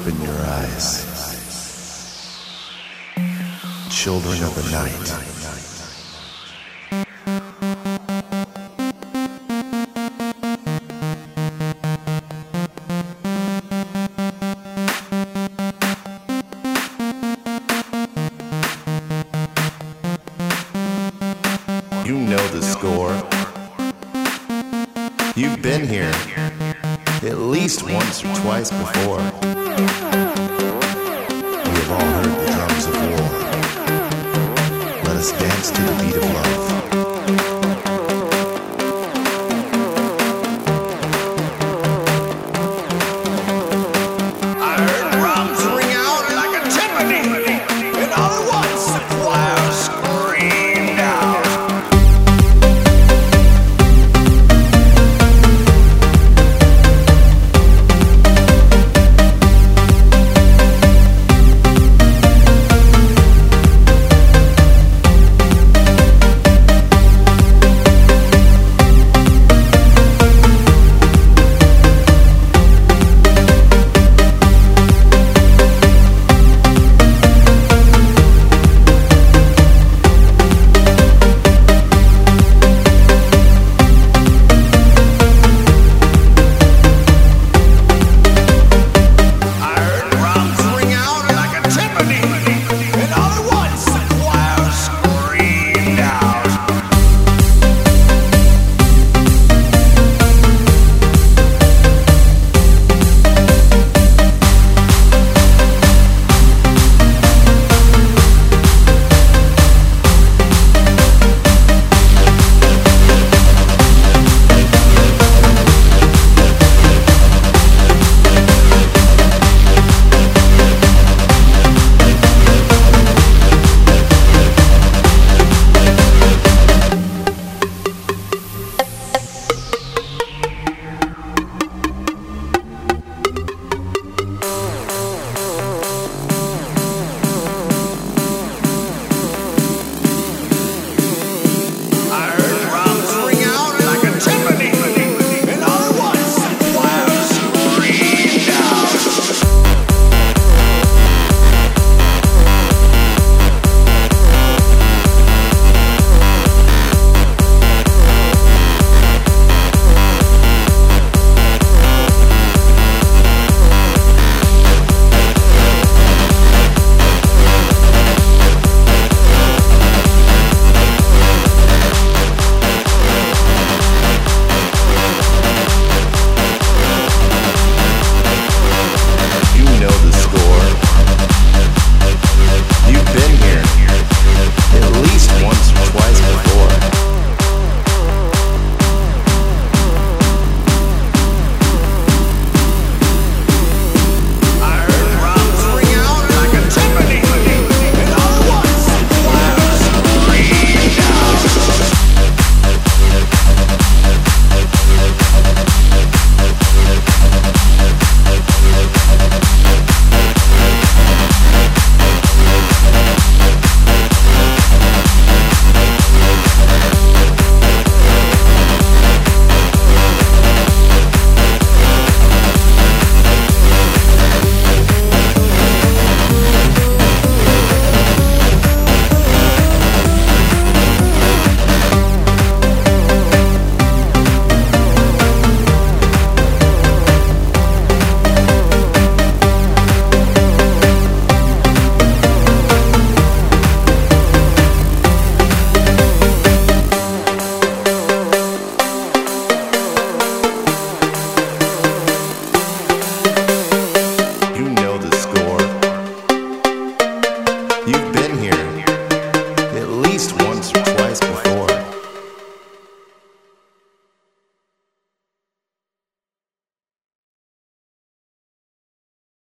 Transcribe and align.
open 0.00 0.22
your 0.22 0.32
eyes. 0.32 1.04
Children 3.90 4.42
of 4.44 4.54
the 4.54 4.70
night. 4.70 5.39
at 27.22 27.38
least 27.38 27.82
once 27.82 28.24
or 28.24 28.34
twice 28.36 28.70
before. 28.70 29.18
We 29.18 29.24
have 31.76 31.90
all 31.92 32.00
heard 32.16 32.32
the 32.40 32.46
drums 32.54 32.86
of 32.86 32.94
war. 32.94 33.28
Let 35.04 35.16
us 35.16 35.32
dance 35.32 35.70
to 35.70 35.82
the 35.82 35.92
beat 36.02 36.16
of 36.16 36.24
love. 36.24 36.59